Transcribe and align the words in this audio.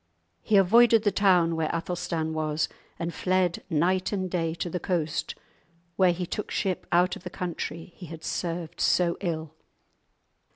He 0.41 0.57
avoided 0.57 1.03
the 1.03 1.11
town 1.11 1.55
where 1.55 1.69
Athelstan 1.71 2.33
was, 2.33 2.67
and 2.97 3.13
fled 3.13 3.63
night 3.69 4.11
and 4.11 4.31
day 4.31 4.55
to 4.55 4.67
the 4.67 4.79
coast, 4.79 5.35
where 5.95 6.11
he 6.11 6.25
took 6.25 6.49
ship 6.49 6.87
out 6.91 7.15
of 7.15 7.21
the 7.23 7.29
country 7.29 7.93
he 7.95 8.07
had 8.07 8.23
served 8.23 8.81
so 8.81 9.15
ill. 9.21 9.53